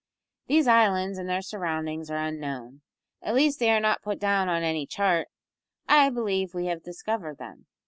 [0.47, 2.81] These islands and their surroundings are unknown
[3.21, 5.27] at least they are not put down on any chart;
[5.87, 7.67] I believe we have discovered them.